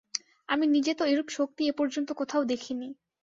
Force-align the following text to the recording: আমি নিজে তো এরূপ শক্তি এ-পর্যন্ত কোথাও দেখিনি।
আমি 0.49 0.65
নিজে 0.67 0.91
তো 0.93 1.03
এরূপ 1.05 1.27
শক্তি 1.37 1.61
এ-পর্যন্ত 1.65 2.09
কোথাও 2.13 2.43
দেখিনি। 2.51 2.87